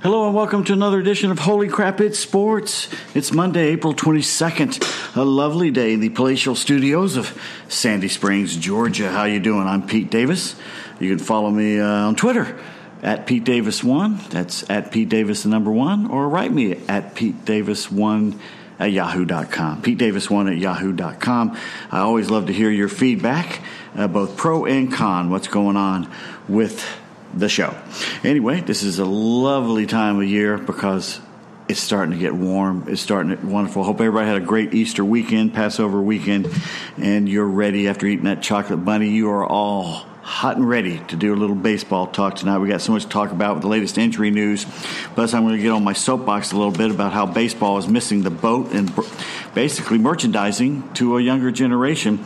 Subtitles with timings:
[0.00, 2.88] Hello and welcome to another edition of Holy Crap It's Sports.
[3.16, 7.36] It's Monday, April 22nd, a lovely day in the palatial studios of
[7.66, 9.10] Sandy Springs, Georgia.
[9.10, 9.66] How you doing?
[9.66, 10.54] I'm Pete Davis.
[11.00, 12.56] You can follow me uh, on Twitter
[13.02, 14.30] at Pete Davis1.
[14.30, 18.38] That's at Pete Davis the number one, or write me at Pete Davis1
[18.78, 19.82] at yahoo.com.
[19.82, 21.58] Pete Davis1 at yahoo.com.
[21.90, 23.62] I always love to hear your feedback,
[23.96, 26.08] uh, both pro and con, what's going on
[26.46, 26.88] with
[27.34, 27.76] the show.
[28.24, 31.20] Anyway, this is a lovely time of year because
[31.68, 32.86] it's starting to get warm.
[32.88, 33.84] It's starting to wonderful.
[33.84, 36.48] Hope everybody had a great Easter weekend, Passover weekend,
[36.96, 39.10] and you're ready after eating that chocolate bunny.
[39.10, 42.58] You are all hot and ready to do a little baseball talk tonight.
[42.58, 44.66] We got so much to talk about with the latest injury news.
[45.14, 47.88] Plus, I'm going to get on my soapbox a little bit about how baseball is
[47.88, 48.90] missing the boat and
[49.54, 52.24] basically merchandising to a younger generation.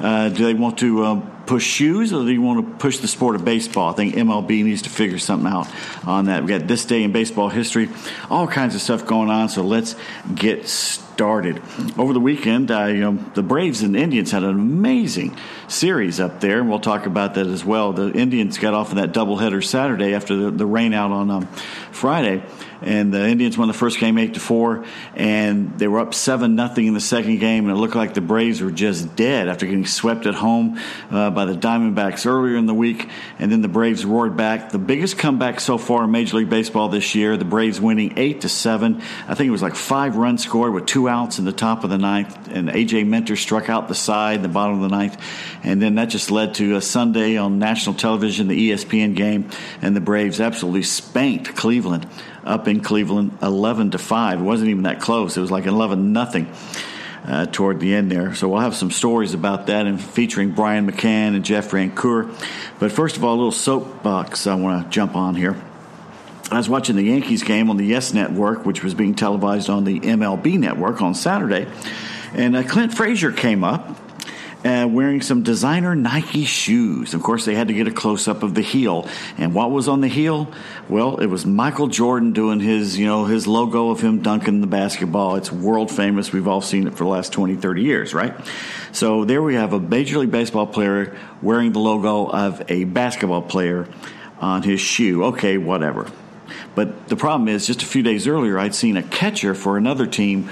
[0.00, 1.04] Uh, do they want to?
[1.04, 3.90] Uh, push shoes or do you want to push the sport of baseball?
[3.90, 5.68] I think MLB needs to figure something out
[6.06, 6.42] on that.
[6.42, 7.88] We got this day in baseball history,
[8.30, 9.48] all kinds of stuff going on.
[9.48, 9.96] So let's
[10.34, 11.62] get started.
[11.96, 15.36] Over the weekend, you know, the Braves and the Indians had an amazing
[15.68, 17.92] series up there, and we'll talk about that as well.
[17.92, 21.46] The Indians got off of that doubleheader Saturday after the, the rain out on um,
[21.92, 22.42] Friday
[22.84, 26.54] and the Indians won the first game eight to four, and they were up seven
[26.54, 29.64] nothing in the second game, and it looked like the Braves were just dead after
[29.64, 30.78] getting swept at home
[31.10, 34.70] uh, by the Diamondbacks earlier in the week, and then the Braves roared back.
[34.70, 37.38] The biggest comeback so far in Major League Baseball this year.
[37.38, 39.00] The Braves winning eight to seven.
[39.26, 41.90] I think it was like five runs scored with two outs in the top of
[41.90, 45.18] the ninth, and AJ Minter struck out the side in the bottom of the ninth,
[45.62, 49.48] and then that just led to a Sunday on national television, the ESPN game,
[49.80, 52.06] and the Braves absolutely spanked Cleveland
[52.44, 54.40] up in Cleveland, eleven to five.
[54.40, 55.36] It wasn't even that close.
[55.36, 56.52] It was like eleven nothing.
[57.26, 58.34] Uh, toward the end there.
[58.34, 62.30] So we'll have some stories about that and featuring Brian McCann and Jeff Francoeur.
[62.78, 65.56] But first of all, a little soapbox I want to jump on here.
[66.50, 69.84] I was watching the Yankees game on the Yes Network, which was being televised on
[69.84, 71.66] the MLB Network on Saturday,
[72.34, 73.98] and uh, Clint Frazier came up
[74.64, 77.12] uh, wearing some designer Nike shoes.
[77.12, 79.06] Of course, they had to get a close up of the heel.
[79.36, 80.50] And what was on the heel?
[80.88, 84.66] Well, it was Michael Jordan doing his, you know, his logo of him dunking the
[84.66, 85.36] basketball.
[85.36, 86.32] It's world famous.
[86.32, 88.34] We've all seen it for the last 20, 30 years, right?
[88.92, 93.42] So there we have a Major League Baseball player wearing the logo of a basketball
[93.42, 93.86] player
[94.40, 95.24] on his shoe.
[95.24, 96.10] Okay, whatever.
[96.74, 100.06] But the problem is, just a few days earlier, I'd seen a catcher for another
[100.06, 100.48] team,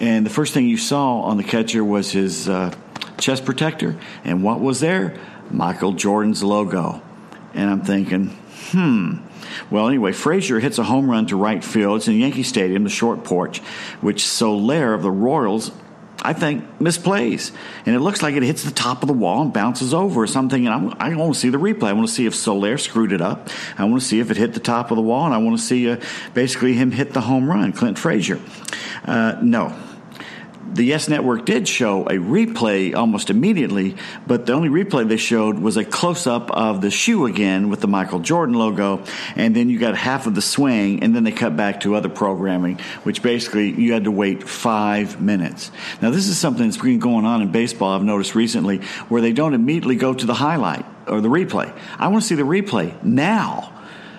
[0.00, 2.74] and the first thing you saw on the catcher was his uh,
[3.18, 3.96] chest protector.
[4.24, 5.18] And what was there?
[5.50, 7.02] Michael Jordan's logo.
[7.52, 8.28] And I'm thinking,
[8.70, 9.18] hmm.
[9.70, 11.98] Well, anyway, Frazier hits a home run to right field.
[11.98, 13.58] It's in Yankee Stadium, the short porch,
[14.00, 15.70] which Soler of the Royals,
[16.22, 17.52] I think, misplays.
[17.86, 20.26] And it looks like it hits the top of the wall and bounces over or
[20.26, 20.66] something.
[20.66, 21.88] And I'm, I want to see the replay.
[21.88, 23.48] I want to see if Soler screwed it up.
[23.78, 25.26] I want to see if it hit the top of the wall.
[25.26, 26.00] And I want to see uh,
[26.32, 28.40] basically him hit the home run, Clint Frazier.
[29.04, 29.76] Uh, no,
[30.74, 33.96] the Yes Network did show a replay almost immediately,
[34.26, 37.80] but the only replay they showed was a close up of the shoe again with
[37.80, 39.04] the Michael Jordan logo,
[39.36, 42.08] and then you got half of the swing, and then they cut back to other
[42.08, 45.70] programming, which basically you had to wait five minutes.
[46.02, 49.32] Now, this is something that's been going on in baseball, I've noticed recently, where they
[49.32, 51.72] don't immediately go to the highlight or the replay.
[51.98, 53.73] I want to see the replay now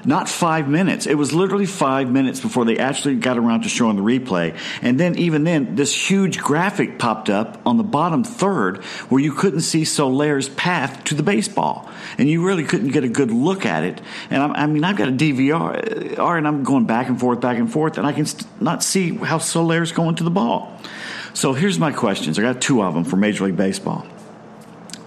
[0.05, 1.05] not five minutes.
[1.05, 4.57] It was literally five minutes before they actually got around to showing the replay.
[4.81, 9.33] And then, even then, this huge graphic popped up on the bottom third where you
[9.33, 11.89] couldn't see Soler's path to the baseball.
[12.17, 14.01] And you really couldn't get a good look at it.
[14.29, 17.41] And I, I mean, I've got a DVR, uh, and I'm going back and forth,
[17.41, 18.27] back and forth, and I can
[18.59, 20.79] not see how Soler's going to the ball.
[21.33, 22.39] So here's my questions.
[22.39, 24.07] I got two of them for Major League Baseball.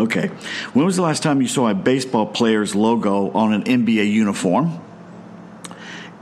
[0.00, 0.28] Okay,
[0.74, 4.80] when was the last time you saw a baseball player's logo on an NBA uniform?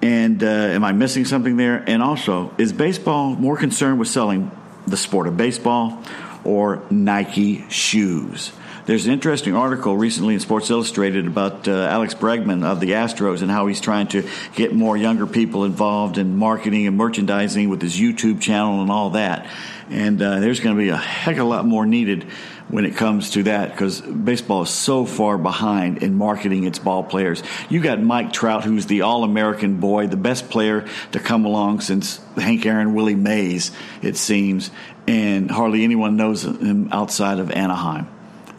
[0.02, 1.82] And uh, am I missing something there?
[1.86, 4.50] And also, is baseball more concerned with selling
[4.86, 6.02] the sport of baseball
[6.44, 8.52] or Nike shoes?
[8.86, 13.42] There's an interesting article recently in Sports Illustrated about uh, Alex Bregman of the Astros
[13.42, 17.82] and how he's trying to get more younger people involved in marketing and merchandising with
[17.82, 19.50] his YouTube channel and all that.
[19.90, 22.28] And uh, there's going to be a heck of a lot more needed
[22.68, 27.04] when it comes to that because baseball is so far behind in marketing its ball
[27.04, 27.42] players.
[27.68, 31.80] You got Mike Trout, who's the All American boy, the best player to come along
[31.80, 33.70] since Hank Aaron, Willie Mays,
[34.02, 34.70] it seems,
[35.06, 38.08] and hardly anyone knows him outside of Anaheim.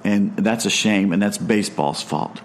[0.03, 2.39] And that's a shame, and that's baseball's fault.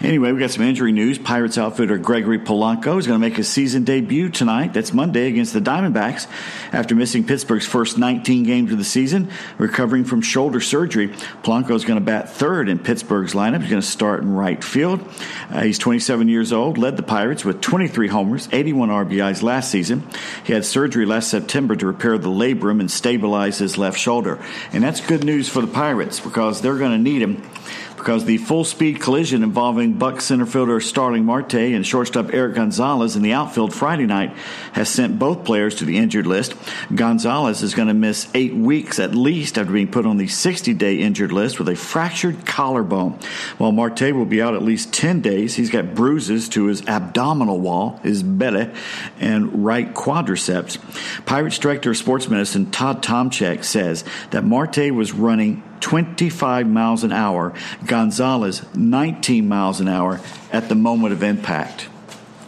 [0.00, 1.18] Anyway, we got some injury news.
[1.18, 4.72] Pirates outfielder Gregory Polanco is going to make his season debut tonight.
[4.72, 6.26] That's Monday against the Diamondbacks
[6.72, 11.08] after missing Pittsburgh's first 19 games of the season, recovering from shoulder surgery.
[11.42, 13.60] Polanco is going to bat third in Pittsburgh's lineup.
[13.60, 15.00] He's going to start in right field.
[15.50, 20.06] Uh, he's 27 years old, led the Pirates with 23 homers, 81 RBIs last season.
[20.44, 24.42] He had surgery last September to repair the labrum and stabilize his left shoulder.
[24.72, 27.42] And that's good news for the Pirates because they're going to need him
[28.04, 33.16] because the full speed collision involving Buck center fielder Starling Marte and shortstop Erik Gonzalez
[33.16, 34.36] in the outfield Friday night
[34.74, 36.54] has sent both players to the injured list.
[36.94, 40.74] Gonzalez is going to miss eight weeks at least after being put on the 60
[40.74, 43.18] day injured list with a fractured collarbone,
[43.56, 45.54] while Marte will be out at least 10 days.
[45.54, 48.70] He's got bruises to his abdominal wall, his belly,
[49.18, 50.76] and right quadriceps.
[51.24, 57.12] Pirates director of sports medicine Todd Tomczyk says that Marte was running 25 miles an
[57.12, 57.52] hour,
[57.84, 60.18] Gonzalez 19 miles an hour
[60.50, 61.88] at the moment of impact.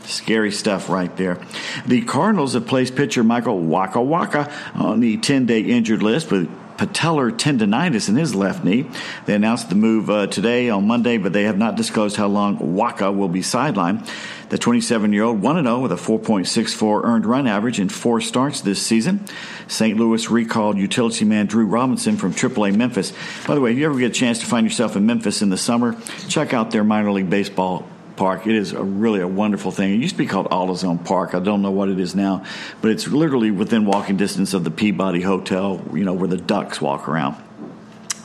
[0.04, 1.38] Scary stuff right there.
[1.86, 6.48] The Cardinals have placed pitcher Michael Wacha Wacha on the 10 day injured list with
[6.76, 8.88] patellar tendonitis in his left knee.
[9.26, 12.58] They announced the move uh, today on Monday, but they have not disclosed how long
[12.58, 14.08] Wacha will be sidelined.
[14.48, 18.60] The 27 year old 1 0 with a 4.64 earned run average in four starts
[18.60, 19.24] this season.
[19.66, 19.98] St.
[19.98, 23.12] Louis recalled utility man Drew Robinson from AAA Memphis.
[23.46, 25.50] By the way, if you ever get a chance to find yourself in Memphis in
[25.50, 25.96] the summer,
[26.28, 28.46] check out their minor league baseball park.
[28.46, 29.92] It is a really a wonderful thing.
[29.94, 31.34] It used to be called AutoZone Park.
[31.34, 32.44] I don't know what it is now,
[32.80, 36.80] but it's literally within walking distance of the Peabody Hotel, you know, where the ducks
[36.80, 37.36] walk around.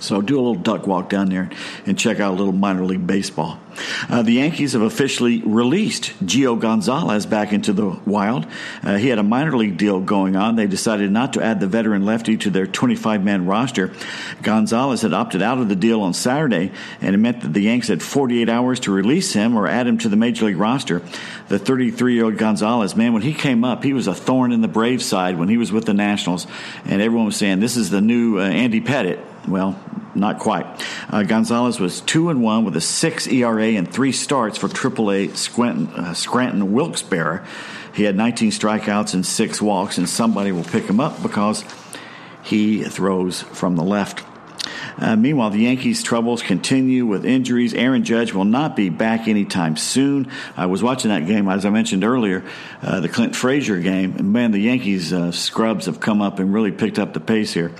[0.01, 1.49] So do a little duck walk down there
[1.85, 3.59] and check out a little minor league baseball.
[4.09, 8.47] Uh, the Yankees have officially released Gio Gonzalez back into the wild.
[8.83, 10.55] Uh, he had a minor league deal going on.
[10.55, 13.93] They decided not to add the veteran lefty to their 25 man roster.
[14.41, 17.87] Gonzalez had opted out of the deal on Saturday, and it meant that the Yanks
[17.87, 21.01] had 48 hours to release him or add him to the major league roster.
[21.47, 24.61] The 33 year old Gonzalez, man, when he came up, he was a thorn in
[24.61, 26.47] the Braves side when he was with the Nationals,
[26.85, 29.19] and everyone was saying, This is the new uh, Andy Pettitte.
[29.47, 29.79] Well,
[30.13, 30.65] not quite.
[31.09, 35.35] Uh, Gonzalez was two and one with a six ERA and three starts for AAA
[35.35, 37.45] Scranton, uh, Scranton Wilkes-Barre.
[37.93, 41.63] He had 19 strikeouts and six walks, and somebody will pick him up because
[42.43, 44.23] he throws from the left.
[44.97, 47.73] Uh, meanwhile, the Yankees' troubles continue with injuries.
[47.73, 50.31] Aaron Judge will not be back anytime soon.
[50.55, 52.43] I was watching that game, as I mentioned earlier,
[52.81, 54.15] uh, the Clint Frazier game.
[54.17, 57.53] And man, the Yankees' uh, scrubs have come up and really picked up the pace
[57.53, 57.71] here.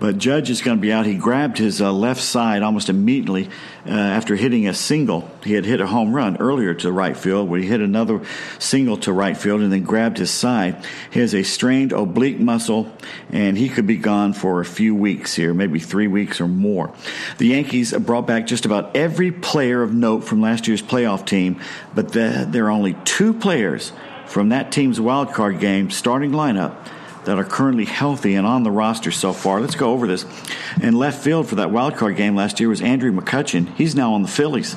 [0.00, 1.06] But Judge is going to be out.
[1.06, 3.50] He grabbed his uh, left side almost immediately
[3.86, 5.30] uh, after hitting a single.
[5.44, 8.22] He had hit a home run earlier to right field, where he hit another
[8.58, 10.84] single to right field and then grabbed his side.
[11.10, 12.92] He has a strained oblique muscle,
[13.30, 16.92] and he could be gone for a few weeks here, maybe three weeks or more.
[17.38, 21.60] The Yankees brought back just about every player of note from last year's playoff team,
[21.94, 23.92] but the, there are only two players
[24.26, 26.76] from that team's wild card game starting lineup
[27.28, 29.60] that are currently healthy and on the roster so far.
[29.60, 30.24] Let's go over this.
[30.80, 33.74] In left field for that wild card game last year was Andrew McCutchen.
[33.74, 34.76] He's now on the Phillies.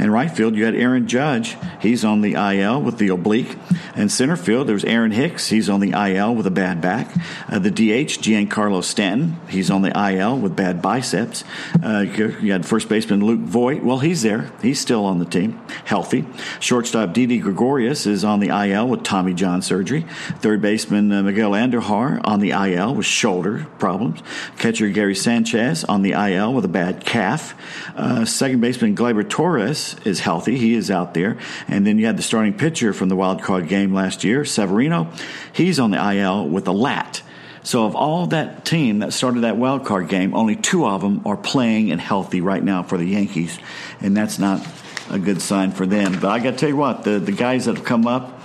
[0.00, 1.56] In right field, you had Aaron Judge.
[1.80, 3.56] He's on the IL with the oblique.
[3.94, 5.50] In center field, there was Aaron Hicks.
[5.50, 7.14] He's on the IL with a bad back.
[7.48, 9.36] Uh, the DH, Giancarlo Stanton.
[9.48, 11.44] He's on the IL with bad biceps.
[11.80, 13.84] Uh, you had first baseman Luke Voit.
[13.84, 14.50] Well, he's there.
[14.60, 16.24] He's still on the team, healthy.
[16.58, 20.04] Shortstop Didi Gregorius is on the IL with Tommy John surgery.
[20.40, 24.22] Third baseman uh, Miguel Andujar on the IL with shoulder problems.
[24.58, 27.54] Catcher Gary Sanchez on the IL with a bad calf.
[27.94, 30.56] Uh, second baseman Gleyber Torres is healthy.
[30.56, 31.38] He is out there.
[31.68, 35.10] And then you had the starting pitcher from the wild card game last year, Severino.
[35.52, 37.22] He's on the IL with a lat.
[37.64, 41.22] So of all that team that started that wild card game, only two of them
[41.24, 43.56] are playing and healthy right now for the Yankees,
[44.00, 44.66] and that's not
[45.10, 46.18] a good sign for them.
[46.20, 48.40] But I got to tell you what, the the guys that have come up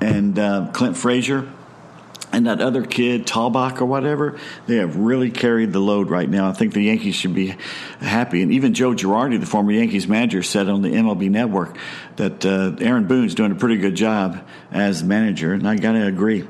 [0.00, 1.48] and uh, Clint Frazier
[2.32, 6.48] and that other kid, Talbot or whatever, they have really carried the load right now.
[6.48, 7.54] I think the Yankees should be
[8.00, 8.42] happy.
[8.42, 11.76] And even Joe Girardi, the former Yankees manager, said on the MLB Network
[12.16, 16.06] that uh, Aaron Boone's doing a pretty good job as manager, and I got to
[16.06, 16.46] agree.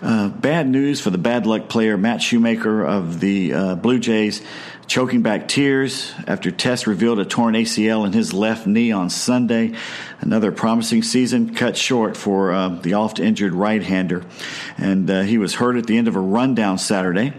[0.00, 4.42] Uh, bad news for the bad luck player Matt Shoemaker of the uh, Blue Jays
[4.86, 9.72] choking back tears after tests revealed a torn ACL in his left knee on Sunday.
[10.20, 14.22] Another promising season cut short for uh, the oft injured right hander.
[14.76, 17.32] And uh, he was hurt at the end of a rundown Saturday.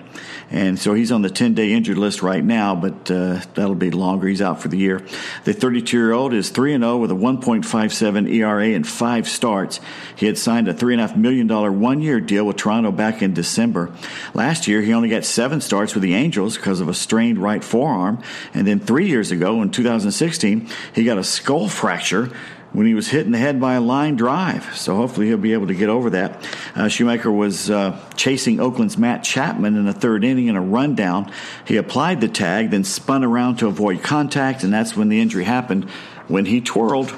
[0.54, 3.90] And so he's on the 10 day injured list right now, but uh, that'll be
[3.90, 4.28] longer.
[4.28, 5.02] He's out for the year.
[5.46, 9.80] The 32 year old is 3 0 with a 1.57 ERA and five starts.
[10.16, 11.48] He had signed a $3.5 million
[11.80, 13.92] one year deal with Toronto back in December.
[14.36, 17.64] Last year, he only got seven starts with the Angels because of a strained right
[17.64, 18.22] forearm.
[18.54, 22.32] And then three years ago, in 2016, he got a skull fracture
[22.74, 24.76] when he was hit in the head by a line drive.
[24.76, 26.44] So hopefully he'll be able to get over that.
[26.76, 31.32] Uh, Shoemaker was uh, chasing Oakland's Matt Chapman in the third inning in a rundown.
[31.66, 35.44] He applied the tag, then spun around to avoid contact, and that's when the injury
[35.44, 35.90] happened
[36.28, 37.14] when he twirled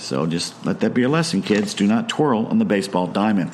[0.00, 1.74] so just let that be a lesson, kids.
[1.74, 3.52] Do not twirl on the baseball diamond.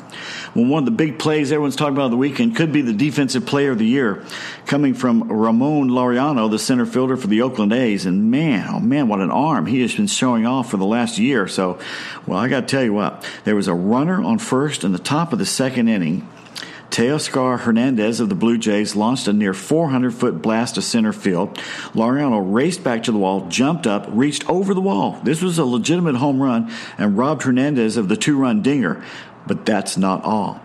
[0.55, 3.45] Well, one of the big plays everyone's talking about the weekend could be the defensive
[3.47, 4.25] player of the year
[4.67, 8.07] coming from Ramon Laureano, the center fielder for the Oakland A's.
[8.07, 11.19] And man, oh man, what an arm he has been showing off for the last
[11.19, 11.49] year.
[11.49, 11.79] So,
[12.27, 14.99] well, I got to tell you what, there was a runner on first in the
[14.99, 16.29] top of the second inning
[16.97, 21.59] Teoscar Hernandez of the Blue Jays launched a near 400 foot blast to center field.
[21.93, 25.21] Laureano raced back to the wall, jumped up, reached over the wall.
[25.23, 29.05] This was a legitimate home run and robbed Hernandez of the two run dinger.
[29.47, 30.59] But that's not all.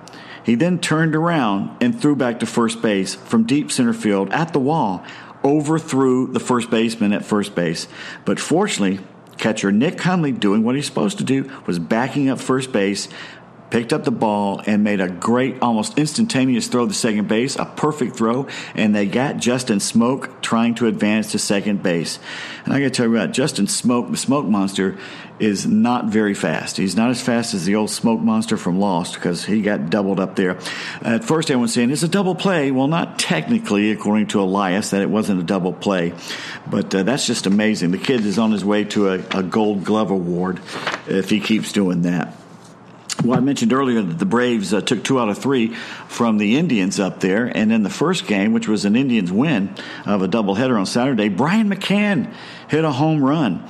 [0.45, 4.53] He then turned around and threw back to first base from deep center field at
[4.53, 5.03] the wall,
[5.43, 7.89] overthrew the first baseman at first base.
[8.23, 9.05] But fortunately,
[9.37, 13.09] catcher Nick Hundley, doing what he's supposed to do, was backing up first base,
[13.71, 17.65] picked up the ball and made a great, almost instantaneous throw to second base, a
[17.65, 22.19] perfect throw, and they got Justin Smoak trying to advance to second base.
[22.65, 24.97] And I got to tell you about Justin Smoak, the Smoke Monster,
[25.39, 26.77] is not very fast.
[26.77, 30.19] He's not as fast as the old Smoke Monster from Lost because he got doubled
[30.19, 30.59] up there.
[31.01, 32.69] At first, everyone's saying it's a double play.
[32.69, 36.13] Well, not technically, according to Elias, that it wasn't a double play,
[36.69, 37.89] but uh, that's just amazing.
[37.91, 40.59] The kid is on his way to a, a Gold Glove award
[41.07, 42.35] if he keeps doing that.
[43.23, 45.75] Well, I mentioned earlier that the Braves uh, took two out of three
[46.07, 47.45] from the Indians up there.
[47.45, 49.75] And in the first game, which was an Indians win
[50.07, 52.33] of a doubleheader on Saturday, Brian McCann
[52.67, 53.69] hit a home run.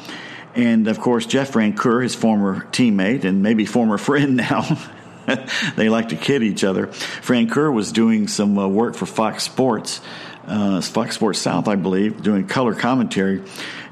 [0.55, 4.77] And of course, Jeff Francoeur, his former teammate and maybe former friend now,
[5.75, 6.87] they like to kid each other.
[6.87, 9.99] Francoeur was doing some uh, work for Fox Sports,
[10.45, 13.43] uh, Fox Sports South, I believe, doing color commentary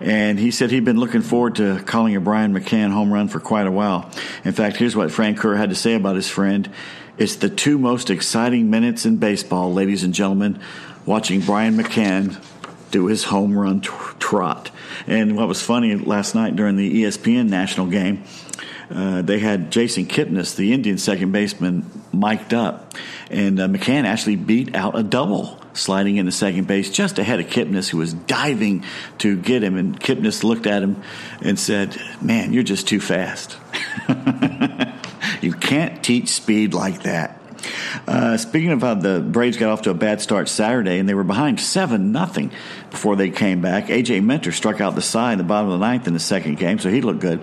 [0.02, 3.40] and he said he'd been looking forward to calling a Brian McCann home run for
[3.40, 4.10] quite a while.
[4.44, 6.70] In fact, here's what Francoeur had to say about his friend.
[7.18, 10.60] It's the two most exciting minutes in baseball, ladies and gentlemen,
[11.06, 12.42] watching Brian McCann
[12.92, 14.72] do his home run trot.
[15.06, 18.24] And what was funny last night during the ESPN national game,
[18.90, 22.94] uh, they had Jason Kipnis, the Indian second baseman, mic'd up,
[23.30, 27.48] and uh, McCann actually beat out a double sliding into second base just ahead of
[27.48, 28.84] Kipnis, who was diving
[29.20, 29.78] to get him.
[29.78, 31.02] And Kipnis looked at him
[31.42, 33.58] and said, Man, you're just too fast.
[35.42, 37.39] you can't teach speed like that.
[38.08, 41.14] Uh, speaking of how the Braves got off to a bad start Saturday, and they
[41.14, 42.52] were behind seven nothing
[42.92, 43.88] before they came back.
[43.88, 46.58] AJ Minter struck out the side in the bottom of the ninth in the second
[46.58, 47.42] game, so he looked good.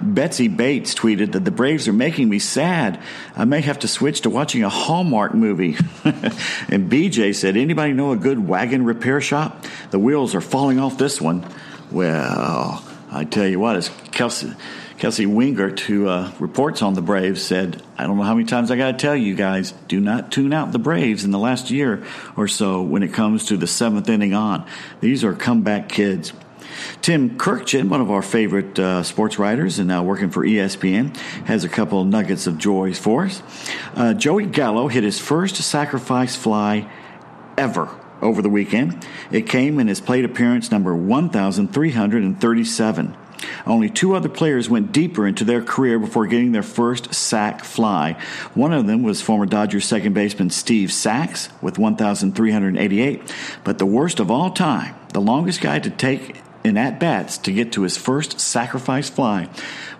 [0.00, 3.00] Betsy Bates tweeted that the Braves are making me sad.
[3.36, 5.76] I may have to switch to watching a Hallmark movie.
[6.04, 9.64] and BJ said, "Anybody know a good wagon repair shop?
[9.90, 11.44] The wheels are falling off this one."
[11.90, 14.52] Well, I tell you what, it's Kelsey.
[14.98, 18.70] Kelsey Wingert, who uh, reports on the Braves, said, I don't know how many times
[18.70, 21.70] I got to tell you guys, do not tune out the Braves in the last
[21.70, 22.02] year
[22.36, 24.66] or so when it comes to the seventh inning on.
[25.00, 26.32] These are comeback kids.
[27.02, 31.14] Tim Kurkjian, one of our favorite uh, sports writers and now working for ESPN,
[31.46, 33.42] has a couple nuggets of joy for us.
[33.94, 36.90] Uh, Joey Gallo hit his first sacrifice fly
[37.58, 37.90] ever
[38.22, 39.06] over the weekend.
[39.30, 43.16] It came in his plate appearance number 1,337.
[43.66, 48.12] Only two other players went deeper into their career before getting their first sac fly.
[48.54, 53.34] One of them was former Dodgers second baseman Steve Sax with 1,388.
[53.64, 57.52] But the worst of all time, the longest guy to take in at bats to
[57.52, 59.48] get to his first sacrifice fly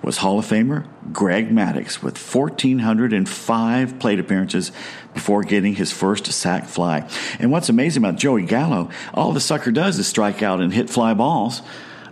[0.03, 4.73] was Hall of Famer Greg Maddux with 1,405 plate appearances
[5.15, 7.09] before getting his first sac fly.
[7.39, 10.91] And what's amazing about Joey Gallo, all the sucker does is strike out and hit
[10.91, 11.63] fly balls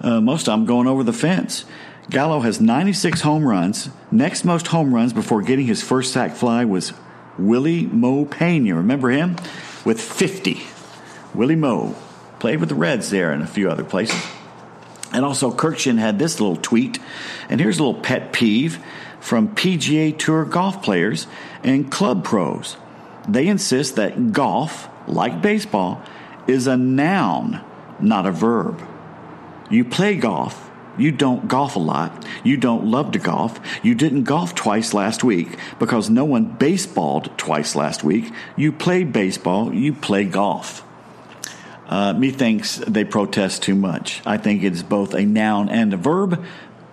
[0.01, 1.65] uh, most of them going over the fence.
[2.11, 3.89] Gallo has 96 home runs.
[4.11, 6.93] Next most home runs before getting his first sac fly was
[7.39, 8.75] Willie Mo Pena.
[8.75, 9.37] Remember him?
[9.85, 10.63] With 50.
[11.35, 11.95] Willie Mo
[12.39, 14.23] played with the Reds there and a few other places.
[15.13, 16.99] And also, Kurkjian had this little tweet.
[17.49, 18.85] And here's a little pet peeve
[19.21, 21.27] from PGA Tour golf players
[21.63, 22.77] and club pros.
[23.29, 26.03] They insist that golf, like baseball,
[26.47, 27.65] is a noun,
[28.01, 28.87] not a verb.
[29.71, 32.25] You play golf, you don't golf a lot.
[32.45, 33.59] You don't love to golf.
[33.83, 38.33] You didn't golf twice last week because no one baseballed twice last week.
[38.57, 40.85] You play baseball, you play golf.
[41.87, 44.23] Uh, methinks they protest too much.
[44.25, 46.45] I think it is both a noun and a verb,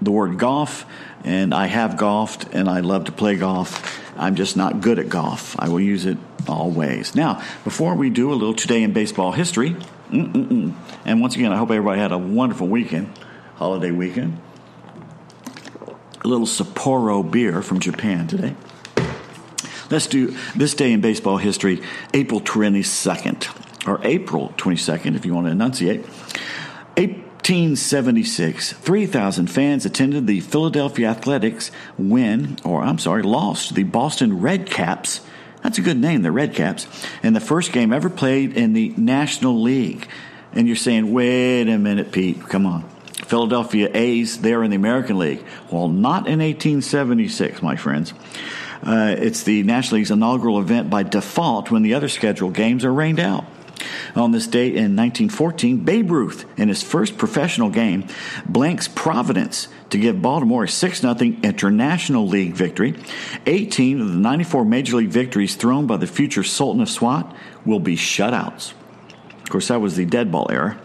[0.01, 0.85] the word golf,
[1.23, 3.99] and I have golfed and I love to play golf.
[4.17, 5.55] I'm just not good at golf.
[5.59, 7.15] I will use it always.
[7.15, 9.75] Now, before we do a little today in baseball history,
[10.11, 10.73] mm-mm-mm.
[11.05, 13.11] and once again, I hope everybody had a wonderful weekend
[13.61, 14.41] holiday weekend.
[16.23, 18.55] A little Sapporo beer from Japan today.
[19.91, 21.79] Let's do this day in baseball history,
[22.11, 26.05] April 22nd, or April 22nd, if you want to enunciate.
[26.95, 34.67] 1876, 3,000 fans attended the Philadelphia Athletics win, or I'm sorry, lost the Boston Red
[34.67, 35.21] Caps.
[35.63, 36.87] That's a good name, the Red Caps,
[37.23, 40.07] in the first game ever played in the National League.
[40.53, 42.89] And you're saying, wait a minute, Pete, come on.
[43.25, 45.43] Philadelphia A's they're in the American League.
[45.71, 48.13] Well, not in 1876, my friends.
[48.83, 52.93] Uh, it's the National League's inaugural event by default when the other scheduled games are
[52.93, 53.45] rained out.
[54.15, 58.07] On this date in 1914, Babe Ruth, in his first professional game,
[58.45, 62.95] blanks Providence to give Baltimore a 6 0 International League victory.
[63.45, 67.35] 18 of the 94 Major League victories thrown by the future Sultan of SWAT
[67.65, 68.73] will be shutouts.
[69.43, 70.79] Of course, that was the dead ball era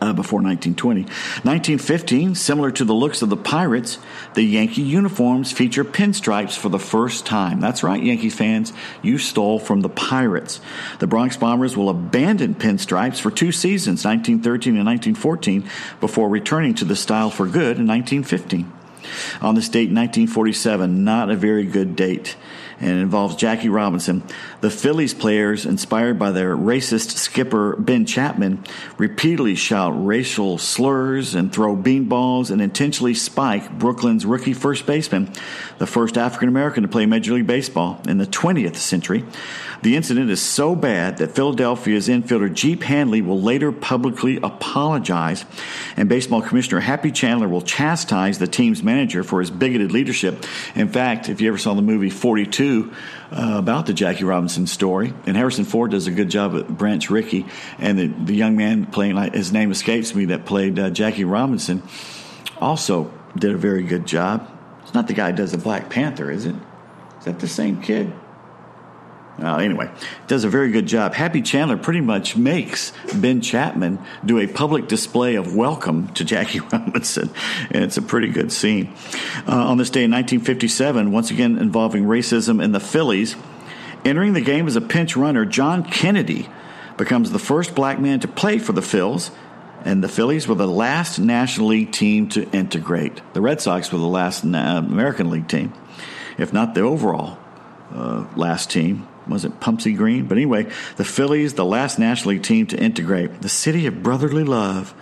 [0.00, 1.02] uh, before 1920.
[1.02, 3.98] 1915, similar to the looks of the Pirates,
[4.34, 7.60] the Yankee uniforms feature pinstripes for the first time.
[7.60, 10.60] That's right, Yankee fans, you stole from the Pirates.
[10.98, 15.68] The Bronx Bombers will abandon pinstripes for two seasons, 1913 and 1914,
[16.00, 18.72] before returning to the style for good in 1915.
[19.40, 22.36] On this date, 1947, not a very good date
[22.80, 24.22] and it involves Jackie Robinson.
[24.60, 28.64] The Phillies players, inspired by their racist skipper Ben Chapman,
[28.96, 35.32] repeatedly shout racial slurs and throw beanballs and intentionally spike Brooklyn's rookie first baseman,
[35.78, 39.24] the first African American to play Major League Baseball in the 20th century.
[39.82, 45.44] The incident is so bad that Philadelphia's infielder Jeep Handley will later publicly apologize,
[45.96, 50.44] and baseball commissioner Happy Chandler will chastise the team's manager for his bigoted leadership.
[50.74, 52.92] In fact, if you ever saw the movie 42
[53.30, 57.08] uh, about the Jackie Robinson story, and Harrison Ford does a good job at Branch
[57.08, 57.46] Rickey,
[57.78, 61.84] and the, the young man playing, his name escapes me, that played uh, Jackie Robinson,
[62.60, 64.57] also did a very good job.
[64.88, 66.54] It's not the guy who does the Black Panther, is it?
[67.18, 68.10] Is that the same kid?
[69.38, 69.90] Anyway,
[70.28, 71.12] does a very good job.
[71.12, 76.60] Happy Chandler pretty much makes Ben Chapman do a public display of welcome to Jackie
[76.72, 77.28] Robinson,
[77.70, 78.90] and it's a pretty good scene.
[79.46, 83.36] Uh, on this day in 1957, once again involving racism in the Phillies,
[84.06, 86.48] entering the game as a pinch runner, John Kennedy
[86.96, 89.32] becomes the first black man to play for the Phils,
[89.84, 93.20] and the Phillies were the last National League team to integrate.
[93.32, 95.72] The Red Sox were the last American League team,
[96.36, 97.38] if not the overall
[97.94, 100.26] uh, last team was it Pumpsie Green?
[100.26, 104.44] But anyway, the Phillies, the last National League team to integrate, the city of brotherly
[104.44, 104.94] love.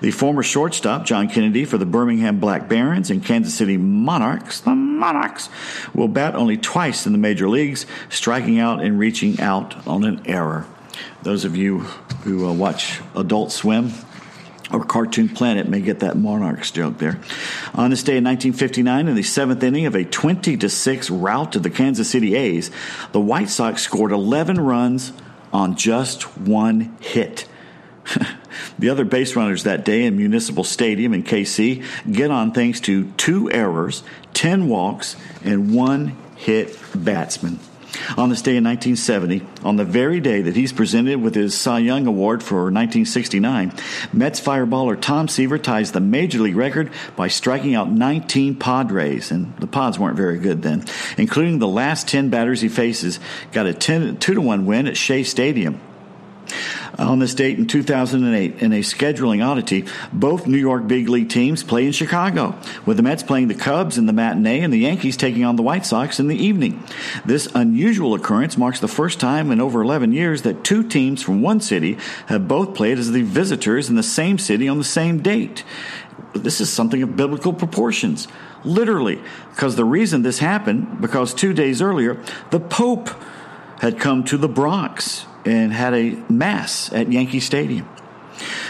[0.00, 4.74] The former shortstop, John Kennedy, for the Birmingham Black Barons and Kansas City Monarchs, the
[4.74, 5.48] Monarchs,
[5.94, 10.22] will bat only twice in the major leagues, striking out and reaching out on an
[10.26, 10.66] error.
[11.22, 11.80] Those of you
[12.24, 13.92] who uh, watch Adult Swim
[14.72, 17.20] or Cartoon Planet may get that Monarchs joke there.
[17.74, 21.52] On this day in 1959, in the seventh inning of a 20 to 6 rout
[21.52, 22.70] to the Kansas City A's,
[23.12, 25.12] the White Sox scored 11 runs
[25.52, 27.46] on just one hit.
[28.78, 33.10] the other base runners that day in Municipal Stadium in KC get on thanks to
[33.12, 34.02] two errors,
[34.34, 37.58] 10 walks, and one hit batsman
[38.16, 41.78] on this day in 1970, on the very day that he's presented with his Cy
[41.78, 43.72] Young Award for 1969,
[44.12, 49.56] Mets fireballer Tom Seaver ties the major league record by striking out 19 Padres, and
[49.58, 50.84] the Pods weren't very good then,
[51.16, 53.20] including the last 10 batters he faces.
[53.52, 55.80] Got a 10, 2 to 1 win at Shea Stadium.
[56.98, 61.28] Uh, on this date in 2008, in a scheduling oddity, both New York big league
[61.28, 64.78] teams play in Chicago, with the Mets playing the Cubs in the matinee and the
[64.78, 66.82] Yankees taking on the White Sox in the evening.
[67.24, 71.42] This unusual occurrence marks the first time in over 11 years that two teams from
[71.42, 75.22] one city have both played as the visitors in the same city on the same
[75.22, 75.64] date.
[76.34, 78.28] This is something of biblical proportions.
[78.64, 83.10] Literally, because the reason this happened, because two days earlier, the Pope
[83.80, 87.88] had come to the Bronx and had a mass at Yankee Stadium.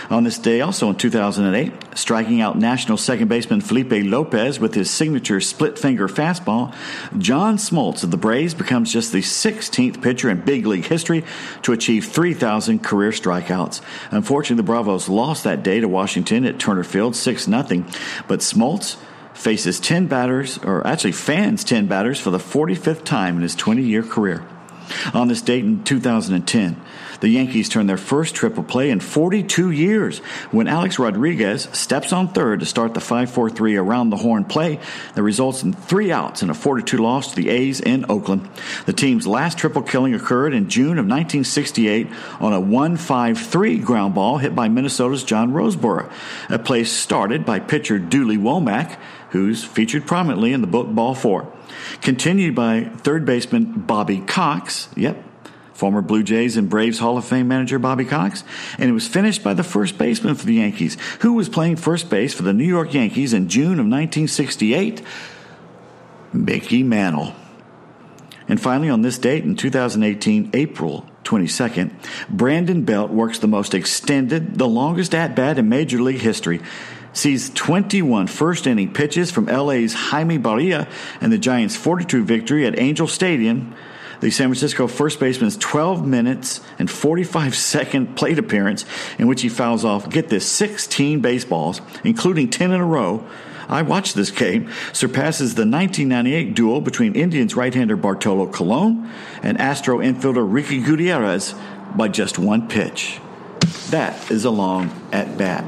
[0.09, 4.89] On this day, also in 2008, striking out national second baseman Felipe Lopez with his
[4.89, 6.73] signature split finger fastball,
[7.19, 11.25] John Smoltz of the Braves becomes just the 16th pitcher in big league history
[11.63, 13.81] to achieve 3,000 career strikeouts.
[14.13, 17.63] Unfortunately, the Bravos lost that day to Washington at Turner Field 6 0,
[18.29, 18.97] but Smoltz
[19.35, 23.83] faces 10 batters, or actually fans 10 batters for the 45th time in his 20
[23.83, 24.47] year career.
[25.15, 26.81] On this date in 2010,
[27.21, 30.19] the Yankees turn their first triple play in 42 years
[30.51, 34.45] when Alex Rodriguez steps on third to start the 5 4 3 around the horn
[34.45, 34.79] play
[35.15, 38.49] that results in three outs and a 4 2 loss to the A's in Oakland.
[38.87, 42.09] The team's last triple killing occurred in June of 1968
[42.41, 46.11] on a 1 5 3 ground ball hit by Minnesota's John Roseboro,
[46.49, 48.99] a play started by pitcher Dooley Womack,
[49.31, 51.53] who's featured prominently in the book Ball 4.
[52.01, 55.23] Continued by third baseman Bobby Cox, yep,
[55.77, 58.43] former Blue Jays and Braves Hall of Fame manager Bobby Cox,
[58.79, 62.09] and it was finished by the first baseman for the Yankees, who was playing first
[62.09, 65.03] base for the New York Yankees in June of 1968,
[66.33, 67.35] Mickey Mantle.
[68.49, 71.93] And finally, on this date in 2018, April 22nd,
[72.31, 76.63] Brandon Belt works the most extended, the longest at bat in Major League history
[77.13, 80.89] sees 21 first inning pitches from LA's Jaime Barria
[81.21, 83.75] and the Giants' 42 victory at Angel Stadium
[84.21, 88.85] the San Francisco first baseman's 12 minutes and 45 second plate appearance
[89.19, 93.27] in which he fouls off, get this, 16 baseballs, including 10 in a row.
[93.69, 99.11] I watched this game, surpasses the 1998 duel between Indians right hander Bartolo Colon
[99.43, 101.55] and Astro infielder Ricky Gutierrez
[101.97, 103.21] by just one pitch.
[103.91, 105.65] That is a long at bat.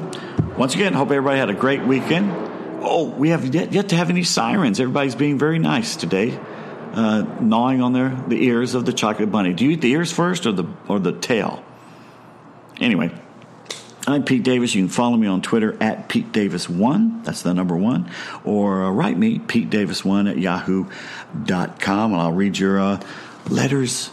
[0.56, 2.30] Once again, hope everybody had a great weekend.
[2.80, 4.78] Oh, we have yet, yet to have any sirens.
[4.78, 6.38] Everybody's being very nice today
[6.98, 9.52] uh, gnawing on their the ears of the chocolate bunny.
[9.52, 11.64] Do you eat the ears first or the or the tail?
[12.80, 13.12] Anyway,
[14.08, 14.74] I'm Pete Davis.
[14.74, 17.24] You can follow me on Twitter at Pete Davis1.
[17.24, 18.10] That's the number one.
[18.44, 23.00] Or uh, write me, Pete Davis1 at yahoo.com, and I'll read your uh,
[23.48, 24.10] letters,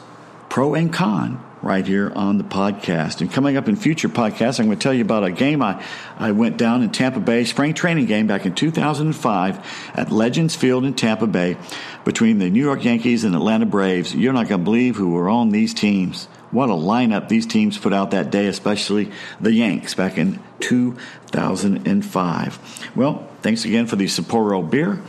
[0.49, 3.21] pro and con, right here on the podcast.
[3.21, 5.83] And coming up in future podcasts, I'm going to tell you about a game I,
[6.15, 10.85] I went down in Tampa Bay, spring training game back in 2005 at Legends Field
[10.85, 11.57] in Tampa Bay
[12.03, 14.13] between the New York Yankees and Atlanta Braves.
[14.13, 16.25] You're not going to believe who were on these teams.
[16.51, 22.91] What a lineup these teams put out that day, especially the Yanks back in 2005.
[22.95, 25.01] Well, thanks again for the Sapporo beer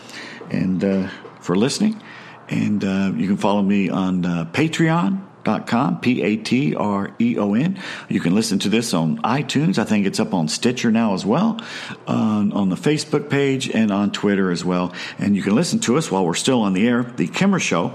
[0.51, 1.09] and uh,
[1.41, 2.03] for listening.
[2.49, 7.39] And uh, you can follow me on uh, Patreon patreon.com, P A T R E
[7.39, 7.79] O N.
[8.09, 9.79] You can listen to this on iTunes.
[9.79, 11.61] I think it's up on Stitcher now as well,
[12.07, 14.93] on, on the Facebook page, and on Twitter as well.
[15.19, 17.03] And you can listen to us while we're still on the air.
[17.03, 17.91] The Kimmer Show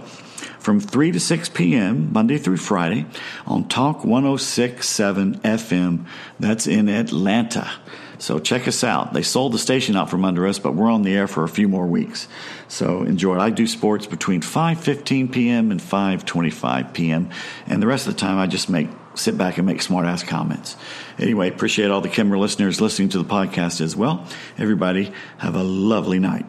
[0.59, 3.05] from 3 to 6 p.m., Monday through Friday,
[3.45, 6.05] on Talk 1067 FM.
[6.39, 7.71] That's in Atlanta.
[8.21, 9.13] So check us out.
[9.13, 11.49] They sold the station out from under us, but we're on the air for a
[11.49, 12.27] few more weeks.
[12.67, 13.39] So enjoy.
[13.39, 15.71] I do sports between 5:15 p.m.
[15.71, 17.31] and 5:25 p.m.
[17.65, 20.21] and the rest of the time I just make sit back and make smart ass
[20.21, 20.77] comments.
[21.17, 24.27] Anyway, appreciate all the Kimmer listeners listening to the podcast as well.
[24.55, 26.45] Everybody have a lovely night.